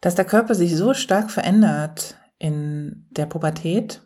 dass 0.00 0.14
der 0.14 0.24
Körper 0.24 0.54
sich 0.54 0.76
so 0.76 0.94
stark 0.94 1.30
verändert 1.30 2.16
in 2.38 3.06
der 3.10 3.26
Pubertät, 3.26 4.02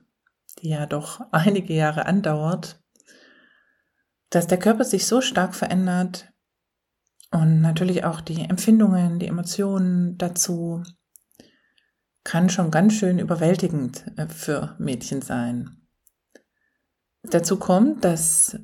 die 0.60 0.70
ja 0.70 0.86
doch 0.86 1.20
einige 1.32 1.74
Jahre 1.74 2.06
andauert, 2.06 2.82
dass 4.30 4.46
der 4.46 4.58
Körper 4.58 4.84
sich 4.84 5.06
so 5.06 5.20
stark 5.20 5.54
verändert 5.54 6.32
und 7.32 7.60
natürlich 7.60 8.04
auch 8.04 8.20
die 8.20 8.42
Empfindungen, 8.42 9.18
die 9.18 9.26
Emotionen 9.26 10.18
dazu 10.18 10.82
kann 12.24 12.50
schon 12.50 12.70
ganz 12.70 12.94
schön 12.94 13.18
überwältigend 13.18 14.04
äh, 14.16 14.26
für 14.26 14.76
Mädchen 14.78 15.22
sein. 15.22 15.80
Dazu 17.22 17.58
kommt, 17.58 18.04
dass 18.04 18.58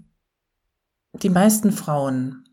die 1.13 1.31
meisten 1.31 1.73
Frauen 1.73 2.45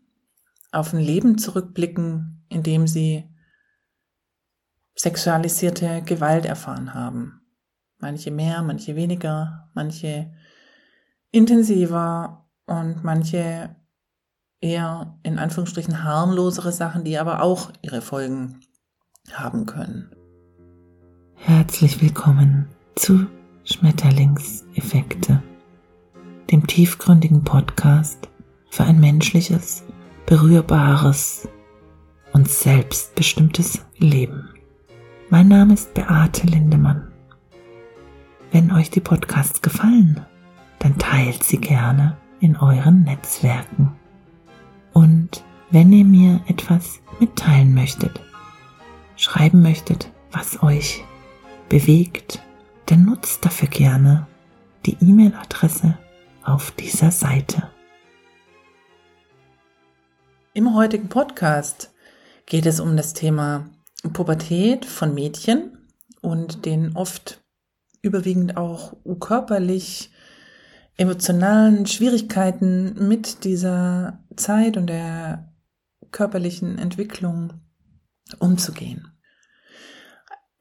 auf 0.72 0.92
ein 0.92 1.00
Leben 1.00 1.38
zurückblicken, 1.38 2.44
in 2.48 2.62
dem 2.62 2.86
sie 2.86 3.33
sexualisierte 4.94 6.02
Gewalt 6.02 6.46
erfahren 6.46 6.94
haben. 6.94 7.40
Manche 7.98 8.30
mehr, 8.30 8.62
manche 8.62 8.96
weniger, 8.96 9.70
manche 9.74 10.32
intensiver 11.30 12.48
und 12.66 13.02
manche 13.02 13.74
eher 14.60 15.18
in 15.22 15.38
Anführungsstrichen 15.38 16.04
harmlosere 16.04 16.72
Sachen, 16.72 17.04
die 17.04 17.18
aber 17.18 17.42
auch 17.42 17.70
ihre 17.82 18.00
Folgen 18.00 18.60
haben 19.32 19.66
können. 19.66 20.14
Herzlich 21.34 22.00
willkommen 22.00 22.68
zu 22.94 23.26
Schmetterlingseffekte, 23.64 25.42
dem 26.50 26.66
tiefgründigen 26.66 27.42
Podcast 27.44 28.28
für 28.70 28.84
ein 28.84 29.00
menschliches, 29.00 29.82
berührbares 30.26 31.48
und 32.32 32.48
selbstbestimmtes 32.48 33.84
Leben. 33.98 34.53
Mein 35.34 35.48
Name 35.48 35.74
ist 35.74 35.94
Beate 35.94 36.46
Lindemann. 36.46 37.10
Wenn 38.52 38.70
euch 38.70 38.90
die 38.90 39.00
Podcasts 39.00 39.60
gefallen, 39.62 40.24
dann 40.78 40.96
teilt 40.96 41.42
sie 41.42 41.56
gerne 41.56 42.16
in 42.38 42.56
euren 42.56 43.02
Netzwerken. 43.02 43.96
Und 44.92 45.42
wenn 45.72 45.92
ihr 45.92 46.04
mir 46.04 46.40
etwas 46.46 47.00
mitteilen 47.18 47.74
möchtet, 47.74 48.20
schreiben 49.16 49.60
möchtet, 49.60 50.08
was 50.30 50.62
euch 50.62 51.02
bewegt, 51.68 52.40
dann 52.86 53.04
nutzt 53.04 53.44
dafür 53.44 53.66
gerne 53.66 54.28
die 54.86 54.96
E-Mail-Adresse 55.00 55.98
auf 56.44 56.70
dieser 56.70 57.10
Seite. 57.10 57.72
Im 60.52 60.76
heutigen 60.76 61.08
Podcast 61.08 61.92
geht 62.46 62.66
es 62.66 62.78
um 62.78 62.96
das 62.96 63.14
Thema 63.14 63.64
Pubertät 64.12 64.84
von 64.84 65.14
Mädchen 65.14 65.88
und 66.20 66.64
den 66.66 66.96
oft 66.96 67.42
überwiegend 68.02 68.56
auch 68.56 68.96
körperlich 69.18 70.10
emotionalen 70.96 71.86
Schwierigkeiten 71.86 73.08
mit 73.08 73.44
dieser 73.44 74.24
Zeit 74.36 74.76
und 74.76 74.86
der 74.88 75.52
körperlichen 76.12 76.78
Entwicklung 76.78 77.54
umzugehen. 78.38 79.08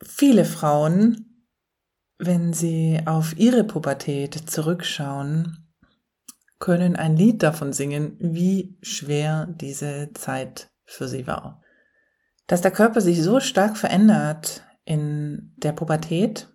Viele 0.01 0.45
Frauen, 0.45 1.45
wenn 2.17 2.53
sie 2.53 3.01
auf 3.05 3.37
ihre 3.37 3.63
Pubertät 3.63 4.33
zurückschauen, 4.49 5.67
können 6.59 6.95
ein 6.95 7.17
Lied 7.17 7.43
davon 7.43 7.73
singen, 7.73 8.15
wie 8.19 8.77
schwer 8.81 9.47
diese 9.47 10.11
Zeit 10.13 10.71
für 10.85 11.07
sie 11.07 11.27
war 11.27 11.63
dass 12.47 12.61
der 12.61 12.71
Körper 12.71 13.01
sich 13.01 13.21
so 13.21 13.39
stark 13.39 13.77
verändert 13.77 14.63
in 14.85 15.53
der 15.57 15.71
Pubertät, 15.71 16.49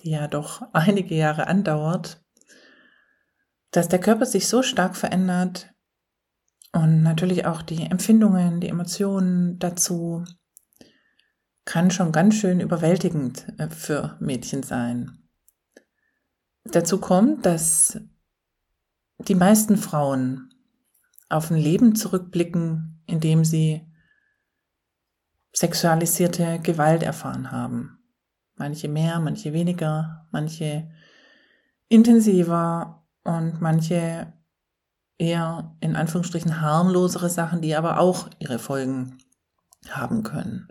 die 0.00 0.10
ja 0.10 0.28
doch 0.28 0.62
einige 0.72 1.14
Jahre 1.14 1.46
andauert, 1.46 2.22
dass 3.70 3.88
der 3.88 4.00
Körper 4.00 4.26
sich 4.26 4.48
so 4.48 4.62
stark 4.62 4.96
verändert 4.96 5.72
und 6.72 7.02
natürlich 7.02 7.46
auch 7.46 7.62
die 7.62 7.82
Empfindungen, 7.82 8.60
die 8.60 8.68
Emotionen 8.68 9.58
dazu 9.58 10.24
kann 11.64 11.90
schon 11.90 12.12
ganz 12.12 12.34
schön 12.34 12.60
überwältigend 12.60 13.46
äh, 13.58 13.68
für 13.68 14.16
Mädchen 14.20 14.62
sein. 14.62 15.18
Dazu 16.64 16.98
kommt, 16.98 17.46
dass 17.46 18.00
die 19.18 19.34
meisten 19.34 19.76
Frauen 19.76 20.52
auf 21.28 21.50
ein 21.50 21.56
Leben 21.56 21.94
zurückblicken, 21.94 23.02
in 23.06 23.20
dem 23.20 23.44
sie 23.44 23.91
sexualisierte 25.52 26.58
Gewalt 26.60 27.02
erfahren 27.02 27.52
haben. 27.52 27.98
Manche 28.56 28.88
mehr, 28.88 29.20
manche 29.20 29.52
weniger, 29.52 30.26
manche 30.30 30.90
intensiver 31.88 33.06
und 33.24 33.60
manche 33.60 34.32
eher 35.18 35.76
in 35.80 35.94
Anführungsstrichen 35.94 36.60
harmlosere 36.60 37.28
Sachen, 37.28 37.60
die 37.60 37.76
aber 37.76 37.98
auch 37.98 38.28
ihre 38.38 38.58
Folgen 38.58 39.18
haben 39.88 40.22
können. 40.22 40.68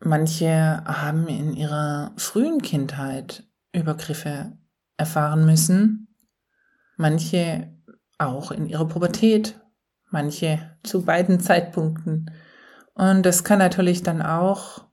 Manche 0.00 0.82
haben 0.84 1.28
in 1.28 1.54
ihrer 1.54 2.12
frühen 2.16 2.62
Kindheit 2.62 3.44
Übergriffe 3.72 4.56
erfahren 4.96 5.44
müssen, 5.46 6.08
manche 6.96 7.72
auch 8.18 8.52
in 8.52 8.66
ihrer 8.66 8.86
Pubertät, 8.86 9.60
manche 10.10 10.76
zu 10.82 11.04
beiden 11.04 11.40
Zeitpunkten 11.40 12.30
und 12.94 13.24
das 13.24 13.44
kann 13.44 13.58
natürlich 13.58 14.02
dann 14.02 14.22
auch 14.22 14.84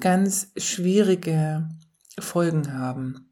ganz 0.00 0.50
schwierige 0.56 1.68
Folgen 2.18 2.72
haben, 2.72 3.30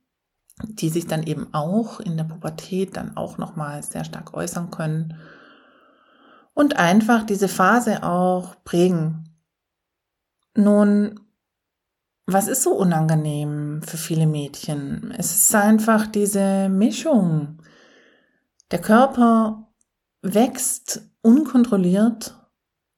die 0.65 0.91
sich 0.91 1.07
dann 1.07 1.23
eben 1.23 1.53
auch 1.53 2.01
in 2.01 2.17
der 2.17 2.25
Pubertät 2.25 2.97
dann 2.97 3.17
auch 3.17 3.39
nochmal 3.39 3.83
sehr 3.83 4.05
stark 4.05 4.35
äußern 4.35 4.71
können 4.71 5.19
und 6.55 6.77
einfach 6.77 7.25
diese 7.25 7.49
Phase 7.49 8.03
auch 8.03 8.57
prägen. 8.65 9.31
Nun, 10.55 11.21
was 12.27 12.49
ist 12.49 12.63
so 12.63 12.75
unangenehm 12.75 13.83
für 13.83 13.97
viele 13.97 14.27
Mädchen? 14.27 15.13
Es 15.17 15.35
ist 15.35 15.55
einfach 15.55 16.07
diese 16.07 16.69
Mischung. 16.69 17.63
Der 18.71 18.81
Körper 18.81 19.73
wächst 20.21 21.03
unkontrolliert 21.23 22.42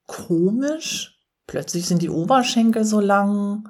komisch. 0.06 1.18
Plötzlich 1.46 1.86
sind 1.86 2.02
die 2.02 2.10
Oberschenkel 2.10 2.84
so 2.84 3.00
lang. 3.00 3.68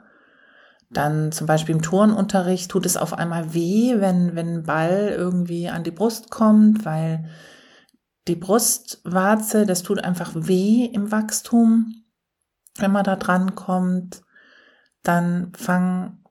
Dann 0.90 1.32
zum 1.32 1.46
Beispiel 1.46 1.74
im 1.74 1.82
Turnunterricht 1.82 2.70
tut 2.70 2.86
es 2.86 2.96
auf 2.96 3.14
einmal 3.14 3.52
weh, 3.52 3.94
wenn, 3.98 4.36
wenn 4.36 4.58
ein 4.58 4.62
Ball 4.62 5.12
irgendwie 5.16 5.68
an 5.68 5.82
die 5.82 5.90
Brust 5.90 6.30
kommt, 6.30 6.84
weil 6.84 7.28
die 8.28 8.36
Brustwarze, 8.36 9.66
das 9.66 9.82
tut 9.82 10.02
einfach 10.02 10.32
weh 10.34 10.84
im 10.84 11.10
Wachstum, 11.10 12.04
wenn 12.78 12.92
man 12.92 13.04
da 13.04 13.16
dran 13.16 13.54
kommt. 13.54 14.22
Dann 15.02 15.52
fangen 15.54 16.24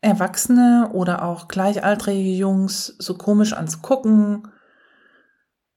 Erwachsene 0.00 0.90
oder 0.92 1.24
auch 1.24 1.48
gleichaltrige 1.48 2.36
Jungs 2.36 2.94
so 2.98 3.14
komisch 3.14 3.52
an 3.52 3.68
zu 3.68 3.78
gucken 3.80 4.51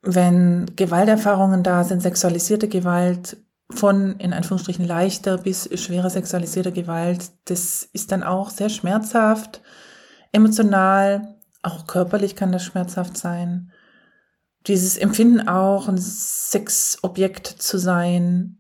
wenn 0.06 0.68
Gewalterfahrungen 0.76 1.64
da 1.64 1.84
sind, 1.84 2.02
sexualisierte 2.02 2.68
Gewalt 2.68 3.38
von 3.72 4.18
in 4.20 4.32
Anführungsstrichen 4.32 4.86
leichter 4.86 5.40
bis 5.40 5.68
schwerer 5.80 6.12
sexualisierter 6.12 6.72
Gewalt, 6.72 7.32
das 7.46 7.90
ist 7.92 8.12
dann 8.12 8.24
auch 8.24 8.52
sehr 8.52 8.70
schmerzhaft, 8.70 9.62
emotional, 10.32 11.36
auch 11.64 11.88
körperlich 11.88 12.36
kann 12.36 12.52
das 12.52 12.64
schmerzhaft 12.64 13.18
sein. 13.18 13.72
Dieses 14.68 14.98
Empfinden 14.98 15.48
auch, 15.48 15.88
ein 15.88 15.98
Sexobjekt 15.98 17.48
zu 17.48 17.80
sein. 17.80 18.60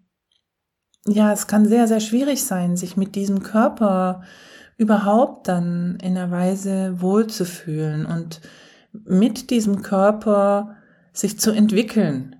Ja, 1.08 1.32
es 1.32 1.46
kann 1.46 1.68
sehr, 1.68 1.88
sehr 1.88 2.00
schwierig 2.00 2.44
sein, 2.44 2.78
sich 2.78 2.98
mit 2.98 3.14
diesem 3.14 3.44
Körper 3.44 4.24
überhaupt 4.78 5.48
dann 5.48 5.98
in 6.02 6.18
einer 6.18 6.32
Weise 6.32 7.00
wohlzufühlen 7.00 8.08
und 8.08 8.42
mit 8.92 9.52
diesem 9.52 9.84
Körper 9.84 10.76
sich 11.18 11.40
zu 11.40 11.52
entwickeln, 11.52 12.36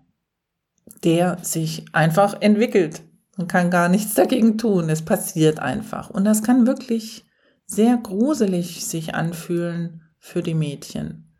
der 1.04 1.44
sich 1.44 1.86
einfach 1.94 2.42
entwickelt. 2.42 3.04
Man 3.38 3.48
kann 3.48 3.70
gar 3.70 3.90
nichts 3.90 4.14
dagegen 4.14 4.58
tun. 4.58 4.90
Es 4.90 5.04
passiert 5.04 5.60
einfach. 5.60 6.10
Und 6.10 6.26
das 6.26 6.44
kann 6.44 6.68
wirklich 6.68 7.26
sehr 7.66 7.98
gruselig 7.98 8.86
sich 8.86 9.16
anfühlen 9.16 10.04
für 10.20 10.42
die 10.42 10.54
Mädchen. 10.54 11.34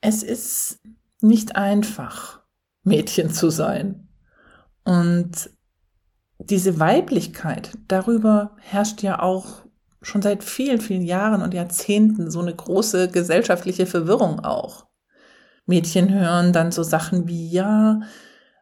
Es 0.00 0.22
ist 0.22 0.80
nicht 1.20 1.56
einfach, 1.56 2.42
Mädchen 2.82 3.30
zu 3.30 3.50
sein. 3.50 4.08
Und 4.84 5.50
diese 6.38 6.78
Weiblichkeit, 6.78 7.70
darüber 7.88 8.56
herrscht 8.60 9.02
ja 9.02 9.20
auch 9.20 9.64
schon 10.02 10.20
seit 10.20 10.44
vielen, 10.44 10.80
vielen 10.80 11.02
Jahren 11.02 11.42
und 11.42 11.54
Jahrzehnten 11.54 12.30
so 12.30 12.40
eine 12.40 12.54
große 12.54 13.08
gesellschaftliche 13.08 13.86
Verwirrung 13.86 14.40
auch. 14.40 14.86
Mädchen 15.66 16.12
hören 16.12 16.52
dann 16.52 16.72
so 16.72 16.82
Sachen 16.82 17.26
wie, 17.28 17.48
ja, 17.50 18.00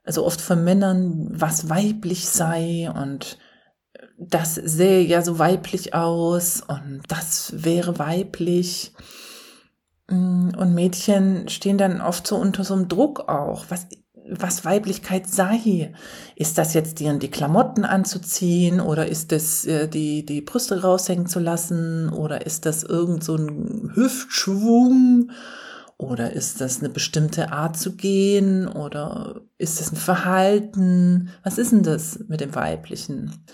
also 0.04 0.25
oft 0.25 0.40
von 0.40 0.64
Männern, 0.64 1.28
was 1.31 1.69
weiblich 1.69 2.28
sei 2.28 2.90
und 2.90 3.38
das 4.19 4.54
sähe 4.54 5.02
ja 5.02 5.22
so 5.22 5.38
weiblich 5.38 5.94
aus 5.94 6.62
und 6.66 7.02
das 7.08 7.52
wäre 7.56 7.99
weiblich. 7.99 8.93
Mm, 10.08 10.50
und 10.56 10.75
Mädchen 10.75 11.49
stehen 11.49 11.78
dann 11.78 12.00
oft 12.00 12.26
so 12.26 12.37
unter 12.37 12.64
so 12.64 12.75
einem 12.75 12.88
Druck 12.88 13.28
auch. 13.28 13.66
Was, 13.69 13.87
was 14.28 14.64
Weiblichkeit 14.64 15.28
sei. 15.28 15.93
Ist 16.37 16.58
das 16.58 16.75
jetzt 16.75 17.00
die, 17.00 17.19
die 17.19 17.31
Klamotten 17.31 17.84
anzuziehen 17.84 18.81
oder 18.81 19.08
ist 19.08 19.32
das 19.32 19.64
äh, 19.64 19.88
die, 19.88 20.25
die 20.25 20.40
Brüste 20.40 20.82
raushängen 20.82 21.26
zu 21.26 21.40
lassen 21.40 22.08
oder 22.08 22.46
ist 22.46 22.66
das 22.66 22.82
irgend 22.82 23.25
so 23.25 23.37
ein 23.37 23.93
Hüftschwung 23.94 25.31
oder 26.02 26.32
ist 26.32 26.60
das 26.60 26.81
eine 26.81 26.88
bestimmte 26.88 27.52
Art 27.52 27.76
zu 27.78 27.96
gehen 27.96 28.69
oder 28.69 29.43
ist 29.58 29.81
das 29.81 29.93
ein 29.93 29.96
Verhalten? 29.96 31.31
Was 31.43 31.58
ist 31.58 31.72
denn 31.72 31.82
das 31.82 32.19
mit 32.28 32.40
dem 32.40 32.54
Weiblichen? 32.54 33.44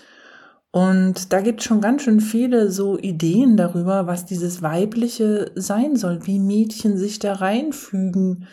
Und 0.71 1.33
da 1.33 1.41
gibt 1.41 1.61
es 1.61 1.65
schon 1.65 1.81
ganz 1.81 2.03
schön 2.03 2.19
viele 2.19 2.69
so 2.71 2.97
Ideen 2.97 3.57
darüber, 3.57 4.05
was 4.07 4.25
dieses 4.25 4.61
Weibliche 4.61 5.51
sein 5.55 5.95
soll, 5.95 6.27
wie 6.27 6.39
Mädchen 6.39 6.97
sich 6.97 7.19
da 7.19 7.33
reinfügen 7.33 8.45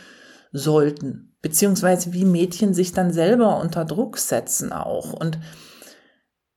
sollten 0.52 1.26
beziehungsweise 1.46 2.12
wie 2.12 2.24
Mädchen 2.24 2.74
sich 2.74 2.90
dann 2.90 3.12
selber 3.12 3.60
unter 3.60 3.84
Druck 3.84 4.18
setzen 4.18 4.72
auch. 4.72 5.12
Und 5.12 5.38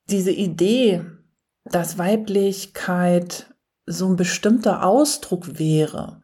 diese 0.09 0.31
Idee, 0.31 1.05
dass 1.65 1.99
Weiblichkeit 1.99 3.53
so 3.85 4.07
ein 4.07 4.15
bestimmter 4.15 4.83
Ausdruck 4.83 5.59
wäre, 5.59 6.23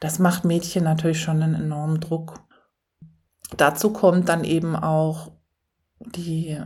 das 0.00 0.18
macht 0.18 0.44
Mädchen 0.44 0.84
natürlich 0.84 1.20
schon 1.20 1.42
einen 1.42 1.54
enormen 1.54 2.00
Druck. 2.00 2.40
Dazu 3.56 3.92
kommt 3.92 4.28
dann 4.28 4.44
eben 4.44 4.74
auch 4.76 5.32
die 6.00 6.58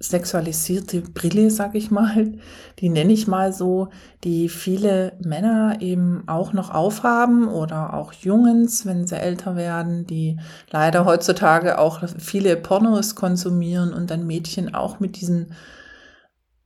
sexualisierte 0.00 1.00
Brille, 1.00 1.50
sag 1.50 1.74
ich 1.74 1.90
mal, 1.90 2.38
die 2.78 2.88
nenne 2.88 3.12
ich 3.12 3.26
mal 3.26 3.52
so, 3.52 3.88
die 4.22 4.48
viele 4.48 5.18
Männer 5.24 5.78
eben 5.80 6.22
auch 6.28 6.52
noch 6.52 6.72
aufhaben 6.72 7.48
oder 7.48 7.94
auch 7.94 8.12
Jungens, 8.12 8.86
wenn 8.86 9.06
sie 9.06 9.16
älter 9.16 9.56
werden, 9.56 10.06
die 10.06 10.38
leider 10.70 11.04
heutzutage 11.04 11.78
auch 11.78 12.02
viele 12.18 12.56
Pornos 12.56 13.16
konsumieren 13.16 13.92
und 13.92 14.10
dann 14.10 14.26
Mädchen 14.26 14.74
auch 14.74 15.00
mit 15.00 15.20
diesen 15.20 15.52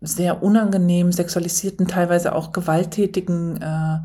sehr 0.03 0.43
unangenehmen, 0.43 1.13
sexualisierten, 1.13 1.87
teilweise 1.87 2.35
auch 2.35 2.53
gewalttätigen 2.53 3.63
äh, 3.63 3.99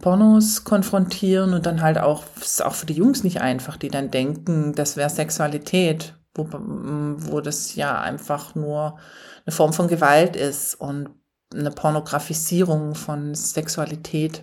Pornos 0.00 0.64
konfrontieren 0.64 1.54
und 1.54 1.66
dann 1.66 1.82
halt 1.82 1.98
auch, 1.98 2.24
ist 2.40 2.64
auch 2.64 2.74
für 2.74 2.86
die 2.86 2.94
Jungs 2.94 3.24
nicht 3.24 3.40
einfach, 3.40 3.76
die 3.76 3.88
dann 3.88 4.10
denken, 4.10 4.74
das 4.74 4.96
wäre 4.96 5.10
Sexualität 5.10 6.14
wo, 6.36 6.48
wo 6.50 7.40
das 7.40 7.74
ja 7.74 8.00
einfach 8.00 8.54
nur 8.54 8.98
eine 9.44 9.54
Form 9.54 9.72
von 9.72 9.88
Gewalt 9.88 10.36
ist 10.36 10.74
und 10.74 11.10
eine 11.54 11.70
Pornografisierung 11.70 12.94
von 12.94 13.34
Sexualität 13.34 14.42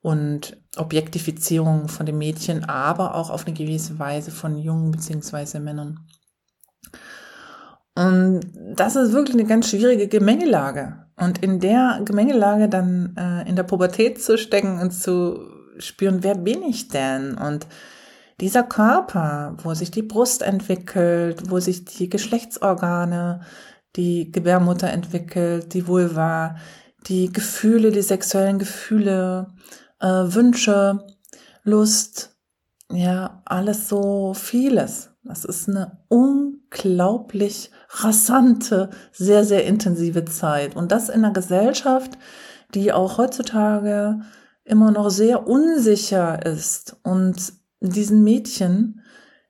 und 0.00 0.56
Objektifizierung 0.76 1.88
von 1.88 2.06
den 2.06 2.18
Mädchen, 2.18 2.64
aber 2.64 3.14
auch 3.14 3.30
auf 3.30 3.46
eine 3.46 3.54
gewisse 3.54 3.98
Weise 3.98 4.30
von 4.30 4.56
Jungen 4.56 4.90
beziehungsweise 4.90 5.60
Männern. 5.60 6.00
Und 7.94 8.40
das 8.74 8.96
ist 8.96 9.12
wirklich 9.12 9.36
eine 9.36 9.46
ganz 9.46 9.68
schwierige 9.68 10.08
Gemengelage. 10.08 11.06
Und 11.22 11.38
in 11.38 11.60
der 11.60 12.00
Gemengelage 12.04 12.68
dann 12.68 13.14
äh, 13.16 13.48
in 13.48 13.54
der 13.54 13.62
Pubertät 13.62 14.20
zu 14.20 14.36
stecken 14.36 14.80
und 14.80 14.90
zu 14.90 15.46
spüren, 15.78 16.24
wer 16.24 16.34
bin 16.34 16.62
ich 16.62 16.88
denn? 16.88 17.38
Und 17.38 17.68
dieser 18.40 18.64
Körper, 18.64 19.56
wo 19.62 19.72
sich 19.72 19.92
die 19.92 20.02
Brust 20.02 20.42
entwickelt, 20.42 21.48
wo 21.48 21.60
sich 21.60 21.84
die 21.84 22.08
Geschlechtsorgane, 22.08 23.42
die 23.94 24.32
Gebärmutter 24.32 24.90
entwickelt, 24.90 25.74
die 25.74 25.86
Vulva, 25.86 26.56
die 27.06 27.32
Gefühle, 27.32 27.92
die 27.92 28.02
sexuellen 28.02 28.58
Gefühle, 28.58 29.54
äh, 30.00 30.06
Wünsche, 30.06 31.04
Lust, 31.62 32.36
ja, 32.90 33.42
alles 33.44 33.88
so 33.88 34.34
vieles. 34.34 35.11
Das 35.24 35.44
ist 35.44 35.68
eine 35.68 35.98
unglaublich 36.08 37.70
rasante, 37.90 38.90
sehr, 39.12 39.44
sehr 39.44 39.64
intensive 39.64 40.24
Zeit. 40.24 40.74
Und 40.74 40.90
das 40.90 41.08
in 41.08 41.24
einer 41.24 41.32
Gesellschaft, 41.32 42.18
die 42.74 42.92
auch 42.92 43.18
heutzutage 43.18 44.20
immer 44.64 44.90
noch 44.90 45.10
sehr 45.10 45.46
unsicher 45.46 46.44
ist 46.44 46.96
und 47.02 47.52
diesen 47.80 48.24
Mädchen 48.24 49.00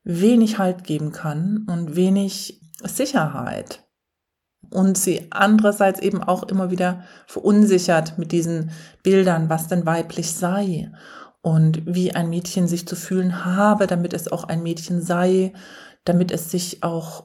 wenig 0.04 0.58
Halt 0.58 0.84
geben 0.84 1.12
kann 1.12 1.66
und 1.68 1.96
wenig 1.96 2.60
Sicherheit. 2.82 3.84
Und 4.70 4.96
sie 4.96 5.26
andererseits 5.30 6.00
eben 6.00 6.22
auch 6.22 6.44
immer 6.44 6.70
wieder 6.70 7.04
verunsichert 7.26 8.18
mit 8.18 8.32
diesen 8.32 8.70
Bildern, 9.02 9.50
was 9.50 9.68
denn 9.68 9.84
weiblich 9.84 10.32
sei 10.32 10.90
und 11.42 11.82
wie 11.86 12.12
ein 12.12 12.30
Mädchen 12.30 12.68
sich 12.68 12.86
zu 12.86 12.96
fühlen 12.96 13.44
habe, 13.44 13.86
damit 13.86 14.14
es 14.14 14.30
auch 14.30 14.44
ein 14.44 14.62
Mädchen 14.62 15.02
sei, 15.02 15.52
damit 16.04 16.30
es 16.30 16.50
sich 16.50 16.82
auch 16.82 17.24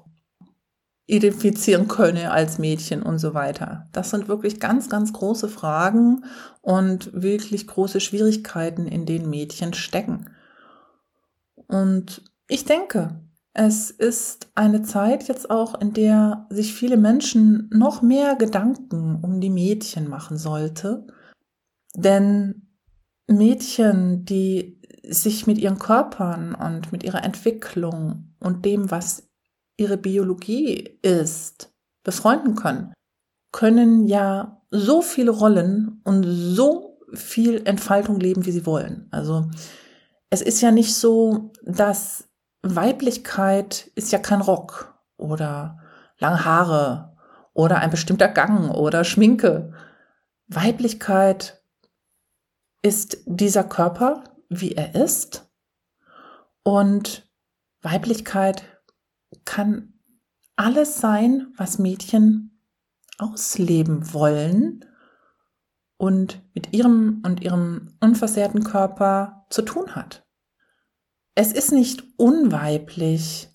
identifizieren 1.06 1.88
könne 1.88 2.32
als 2.32 2.60
Mädchen 2.60 3.02
und 3.02 3.20
so 3.20 3.34
weiter. 3.34 3.88
Das 3.94 4.10
sind 4.10 4.28
wirklich 4.28 4.60
ganz, 4.60 4.90
ganz 4.90 5.14
große 5.14 5.48
Fragen 5.48 6.26
und 6.62 7.10
wirklich 7.14 7.66
große 7.66 8.02
Schwierigkeiten, 8.02 8.88
in 8.88 9.06
denen 9.06 9.30
Mädchen 9.30 9.74
stecken. 9.74 10.30
Und 11.68 12.24
ich 12.50 12.66
denke, 12.66 13.22
es 13.54 13.90
ist 13.90 14.50
eine 14.56 14.84
Zeit 14.84 15.28
jetzt 15.28 15.50
auch, 15.50 15.80
in 15.80 15.94
der 15.94 16.46
sich 16.50 16.74
viele 16.74 16.98
Menschen 16.98 17.70
noch 17.74 18.02
mehr 18.02 18.36
Gedanken 18.36 19.20
um 19.22 19.40
die 19.40 19.50
Mädchen 19.50 20.10
machen 20.10 20.38
sollte. 20.38 21.08
Denn 21.96 22.67
Mädchen, 23.28 24.26
die 24.26 24.82
sich 25.04 25.48
mit 25.48 25.58
ihren 25.58 25.80
Körpern 25.80 26.56
und 26.56 26.92
mit 26.92 27.04
ihrer 27.04 27.24
Entwicklung 27.24 28.34
und 28.40 28.66
dem, 28.66 28.92
was 28.92 29.30
ihre 29.78 29.98
Biologie 29.98 30.98
ist, 31.02 31.72
befreunden 32.04 32.56
können, 32.56 32.94
können 33.52 34.08
ja 34.08 34.62
so 34.72 35.02
viele 35.02 35.32
Rollen 35.32 36.02
und 36.04 36.24
so 36.24 37.00
viel 37.14 37.62
Entfaltung 37.66 38.20
leben, 38.20 38.46
wie 38.46 38.52
sie 38.52 38.66
wollen. 38.66 39.08
Also 39.12 39.50
es 40.30 40.42
ist 40.42 40.62
ja 40.62 40.72
nicht 40.72 40.96
so, 40.96 41.52
dass 41.64 42.28
Weiblichkeit 42.64 43.92
ist 43.96 44.12
ja 44.12 44.20
kein 44.20 44.42
Rock 44.42 44.98
oder 45.18 45.80
lange 46.20 46.44
Haare 46.44 47.16
oder 47.54 47.80
ein 47.80 47.90
bestimmter 47.90 48.28
Gang 48.28 48.72
oder 48.72 49.04
Schminke. 49.04 49.74
Weiblichkeit 50.48 51.62
ist 52.82 53.18
dieser 53.26 53.64
Körper, 53.64 54.24
wie 54.50 54.74
er 54.74 54.96
ist. 54.96 55.50
Und 56.64 57.30
Weiblichkeit 57.82 58.64
kann 59.46 59.94
alles 60.56 61.00
sein, 61.00 61.54
was 61.56 61.80
Mädchen 61.80 62.60
ausleben 63.18 64.14
wollen 64.14 64.86
und 65.98 66.42
mit 66.54 66.74
ihrem 66.74 67.22
und 67.26 67.42
ihrem 67.42 67.96
unversehrten 68.00 68.64
Körper 68.64 69.46
zu 69.50 69.64
tun 69.64 69.96
hat. 69.96 70.26
Es 71.36 71.52
ist 71.52 71.72
nicht 71.72 72.04
unweiblich, 72.18 73.50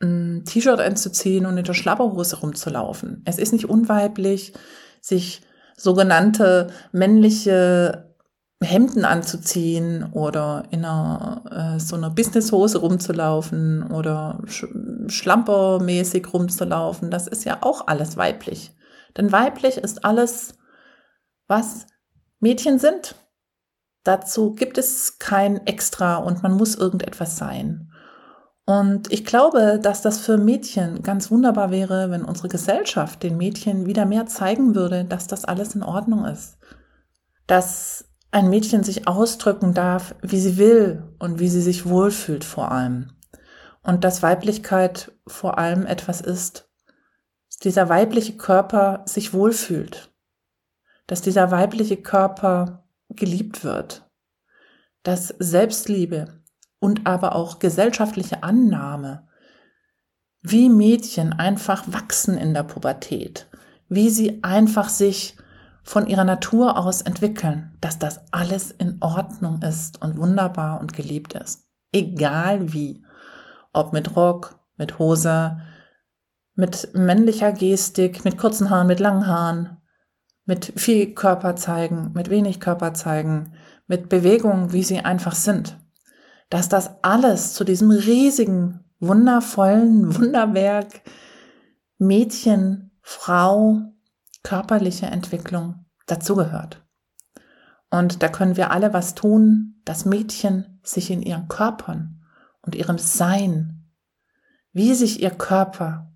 ein 0.00 0.44
T-Shirt 0.44 0.80
anzuziehen 0.80 1.46
und 1.46 1.56
in 1.56 1.64
der 1.64 1.74
Schlabberhose 1.74 2.40
rumzulaufen. 2.40 3.22
Es 3.24 3.38
ist 3.38 3.52
nicht 3.52 3.64
unweiblich, 3.64 4.52
sich 5.00 5.42
sogenannte 5.76 6.70
männliche 6.92 8.15
Hemden 8.62 9.04
anzuziehen 9.04 10.10
oder 10.12 10.64
in 10.70 10.84
einer 10.84 11.74
äh, 11.76 11.80
so 11.80 11.94
einer 11.94 12.10
Businesshose 12.10 12.78
rumzulaufen 12.78 13.90
oder 13.90 14.40
sch 14.46 14.66
schlampermäßig 15.08 16.32
rumzulaufen. 16.32 17.10
Das 17.10 17.26
ist 17.26 17.44
ja 17.44 17.58
auch 17.60 17.86
alles 17.86 18.16
weiblich. 18.16 18.74
Denn 19.16 19.30
weiblich 19.30 19.76
ist 19.76 20.04
alles 20.04 20.54
was 21.48 21.86
Mädchen 22.40 22.78
sind. 22.78 23.14
Dazu 24.04 24.54
gibt 24.54 24.78
es 24.78 25.18
kein 25.18 25.66
Extra 25.66 26.16
und 26.16 26.42
man 26.42 26.52
muss 26.52 26.76
irgendetwas 26.76 27.36
sein. 27.36 27.92
Und 28.64 29.12
ich 29.12 29.24
glaube, 29.24 29.78
dass 29.80 30.02
das 30.02 30.18
für 30.18 30.38
Mädchen 30.38 31.02
ganz 31.02 31.30
wunderbar 31.30 31.70
wäre, 31.70 32.10
wenn 32.10 32.24
unsere 32.24 32.48
Gesellschaft 32.48 33.22
den 33.22 33.36
Mädchen 33.36 33.86
wieder 33.86 34.06
mehr 34.06 34.26
zeigen 34.26 34.74
würde, 34.74 35.04
dass 35.04 35.28
das 35.28 35.44
alles 35.44 35.74
in 35.76 35.84
Ordnung 35.84 36.24
ist. 36.24 36.58
Dass 37.46 38.05
ein 38.30 38.50
Mädchen 38.50 38.82
sich 38.82 39.08
ausdrücken 39.08 39.72
darf, 39.72 40.14
wie 40.22 40.40
sie 40.40 40.56
will 40.56 41.04
und 41.18 41.38
wie 41.38 41.48
sie 41.48 41.62
sich 41.62 41.86
wohlfühlt 41.86 42.44
vor 42.44 42.70
allem. 42.70 43.12
Und 43.82 44.04
dass 44.04 44.22
Weiblichkeit 44.22 45.12
vor 45.26 45.58
allem 45.58 45.86
etwas 45.86 46.20
ist, 46.20 46.68
dass 47.48 47.58
dieser 47.58 47.88
weibliche 47.88 48.36
Körper 48.36 49.04
sich 49.06 49.32
wohlfühlt 49.32 50.10
dass 51.06 51.22
dieser 51.22 51.50
weibliche 51.50 51.96
Körper 51.96 52.84
geliebt 53.08 53.64
wird, 53.64 54.08
dass 55.02 55.28
Selbstliebe 55.38 56.42
und 56.78 57.06
aber 57.06 57.34
auch 57.34 57.58
gesellschaftliche 57.58 58.42
Annahme 58.42 59.28
wie 60.42 60.68
Mädchen 60.68 61.32
einfach 61.32 61.84
wachsen 61.92 62.36
in 62.36 62.54
der 62.54 62.64
Pubertät, 62.64 63.48
wie 63.88 64.10
sie 64.10 64.42
einfach 64.42 64.88
sich 64.88 65.35
von 65.86 66.08
ihrer 66.08 66.24
Natur 66.24 66.76
aus 66.76 67.00
entwickeln, 67.00 67.72
dass 67.80 68.00
das 68.00 68.20
alles 68.32 68.72
in 68.72 68.98
Ordnung 69.00 69.62
ist 69.62 70.02
und 70.02 70.18
wunderbar 70.18 70.80
und 70.80 70.92
geliebt 70.92 71.34
ist. 71.34 71.68
Egal 71.92 72.72
wie. 72.72 73.04
Ob 73.72 73.92
mit 73.92 74.16
Rock, 74.16 74.58
mit 74.76 74.98
Hose, 74.98 75.60
mit 76.56 76.90
männlicher 76.94 77.52
Gestik, 77.52 78.24
mit 78.24 78.36
kurzen 78.36 78.68
Haaren, 78.68 78.88
mit 78.88 78.98
langen 78.98 79.28
Haaren, 79.28 79.76
mit 80.44 80.72
viel 80.74 81.14
Körper 81.14 81.54
zeigen, 81.54 82.10
mit 82.14 82.30
wenig 82.30 82.58
Körper 82.58 82.92
zeigen, 82.92 83.52
mit 83.86 84.08
Bewegungen, 84.08 84.72
wie 84.72 84.82
sie 84.82 84.98
einfach 84.98 85.36
sind. 85.36 85.78
Dass 86.50 86.68
das 86.68 87.02
alles 87.02 87.54
zu 87.54 87.62
diesem 87.62 87.92
riesigen, 87.92 88.84
wundervollen 88.98 90.16
Wunderwerk 90.18 91.02
Mädchen, 91.98 92.90
Frau, 93.02 93.92
körperliche 94.46 95.06
Entwicklung 95.06 95.86
dazugehört. 96.06 96.86
Und 97.90 98.22
da 98.22 98.28
können 98.28 98.56
wir 98.56 98.70
alle 98.70 98.92
was 98.92 99.16
tun, 99.16 99.80
dass 99.84 100.04
Mädchen 100.04 100.78
sich 100.84 101.10
in 101.10 101.20
ihren 101.20 101.48
Körpern 101.48 102.24
und 102.62 102.76
ihrem 102.76 102.96
Sein, 102.96 103.90
wie 104.72 104.94
sich 104.94 105.20
ihr 105.20 105.32
Körper 105.32 106.12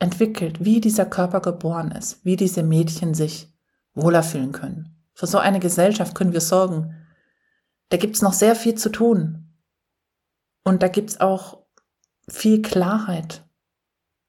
entwickelt, 0.00 0.64
wie 0.64 0.80
dieser 0.80 1.06
Körper 1.06 1.40
geboren 1.40 1.92
ist, 1.92 2.24
wie 2.24 2.34
diese 2.34 2.64
Mädchen 2.64 3.14
sich 3.14 3.54
wohler 3.94 4.24
fühlen 4.24 4.50
können. 4.50 5.06
Für 5.14 5.28
so 5.28 5.38
eine 5.38 5.60
Gesellschaft 5.60 6.16
können 6.16 6.32
wir 6.32 6.40
sorgen. 6.40 6.96
Da 7.90 7.96
gibt's 7.96 8.22
noch 8.22 8.32
sehr 8.32 8.56
viel 8.56 8.74
zu 8.74 8.88
tun. 8.88 9.54
Und 10.64 10.82
da 10.82 10.88
gibt's 10.88 11.20
auch 11.20 11.62
viel 12.28 12.60
Klarheit 12.60 13.46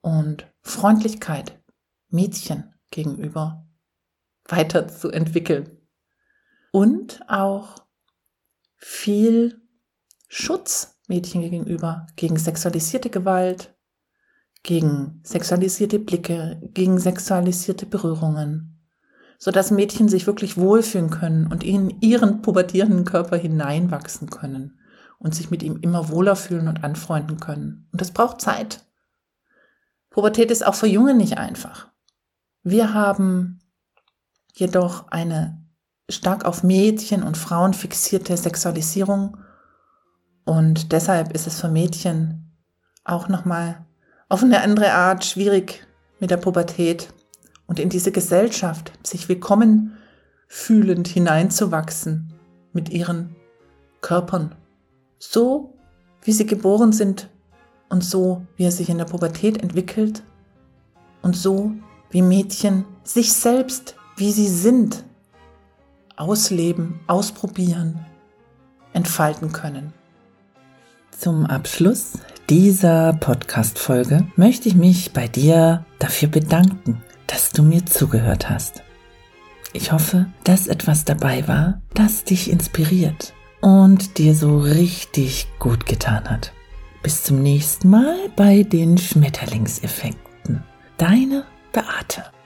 und 0.01 0.45
Freundlichkeit 0.61 1.59
Mädchen 2.09 2.75
gegenüber 2.91 3.67
weiterzuentwickeln. 4.45 5.77
Und 6.71 7.21
auch 7.27 7.75
viel 8.75 9.61
Schutz 10.27 10.97
Mädchen 11.07 11.41
gegenüber, 11.41 12.07
gegen 12.15 12.37
sexualisierte 12.37 13.09
Gewalt, 13.09 13.75
gegen 14.63 15.21
sexualisierte 15.23 15.99
Blicke, 15.99 16.59
gegen 16.73 16.99
sexualisierte 16.99 17.85
Berührungen, 17.85 18.83
so 19.39 19.51
dass 19.51 19.71
Mädchen 19.71 20.09
sich 20.09 20.27
wirklich 20.27 20.57
wohlfühlen 20.57 21.09
können 21.09 21.47
und 21.47 21.63
in 21.63 22.01
ihren 22.01 22.41
pubertierenden 22.41 23.05
Körper 23.05 23.37
hineinwachsen 23.37 24.29
können 24.29 24.79
und 25.19 25.33
sich 25.33 25.49
mit 25.49 25.63
ihm 25.63 25.77
immer 25.81 26.09
wohler 26.09 26.35
fühlen 26.35 26.67
und 26.67 26.83
anfreunden 26.83 27.39
können. 27.39 27.87
Und 27.91 28.01
das 28.01 28.11
braucht 28.11 28.41
Zeit. 28.41 28.85
Pubertät 30.09 30.51
ist 30.51 30.65
auch 30.65 30.75
für 30.75 30.87
Junge 30.87 31.13
nicht 31.13 31.37
einfach. 31.37 31.89
Wir 32.69 32.93
haben 32.93 33.59
jedoch 34.53 35.07
eine 35.07 35.57
stark 36.09 36.43
auf 36.43 36.63
Mädchen 36.63 37.23
und 37.23 37.37
Frauen 37.37 37.73
fixierte 37.73 38.35
Sexualisierung 38.35 39.37
und 40.43 40.91
deshalb 40.91 41.31
ist 41.31 41.47
es 41.47 41.61
für 41.61 41.69
Mädchen 41.69 42.51
auch 43.05 43.29
nochmal 43.29 43.85
auf 44.27 44.43
eine 44.43 44.59
andere 44.59 44.91
Art 44.91 45.23
schwierig 45.23 45.87
mit 46.19 46.29
der 46.29 46.35
Pubertät 46.35 47.13
und 47.67 47.79
in 47.79 47.87
diese 47.87 48.11
Gesellschaft 48.11 48.91
sich 49.01 49.29
willkommen 49.29 49.95
fühlend 50.49 51.07
hineinzuwachsen 51.07 52.33
mit 52.73 52.89
ihren 52.89 53.37
Körpern. 54.01 54.55
So 55.19 55.73
wie 56.21 56.33
sie 56.33 56.45
geboren 56.45 56.91
sind 56.91 57.29
und 57.87 58.03
so 58.03 58.45
wie 58.57 58.65
er 58.65 58.71
sich 58.73 58.89
in 58.89 58.97
der 58.97 59.05
Pubertät 59.05 59.63
entwickelt 59.63 60.21
und 61.21 61.33
so 61.33 61.71
wie 62.09 62.21
Mädchen 62.21 62.85
sich 63.03 63.33
selbst, 63.33 63.95
wie 64.15 64.31
sie 64.31 64.47
sind, 64.47 65.03
ausleben, 66.15 66.99
ausprobieren, 67.07 68.05
entfalten 68.93 69.51
können. 69.51 69.93
Zum 71.11 71.45
Abschluss 71.45 72.13
dieser 72.49 73.13
Podcast-Folge 73.13 74.27
möchte 74.35 74.69
ich 74.69 74.75
mich 74.75 75.13
bei 75.13 75.27
dir 75.27 75.85
dafür 75.99 76.29
bedanken, 76.29 77.01
dass 77.27 77.51
du 77.51 77.63
mir 77.63 77.85
zugehört 77.85 78.49
hast. 78.49 78.83
Ich 79.73 79.91
hoffe, 79.91 80.27
dass 80.43 80.67
etwas 80.67 81.05
dabei 81.05 81.47
war, 81.47 81.81
das 81.93 82.23
dich 82.23 82.49
inspiriert 82.49 83.33
und 83.61 84.17
dir 84.17 84.33
so 84.33 84.59
richtig 84.59 85.47
gut 85.59 85.85
getan 85.85 86.29
hat. 86.29 86.53
Bis 87.03 87.23
zum 87.23 87.41
nächsten 87.41 87.89
Mal 87.89 88.29
bei 88.35 88.63
den 88.63 88.97
Schmetterlingseffekten. 88.97 90.63
Deine 90.97 91.45
Beate. 91.77 92.36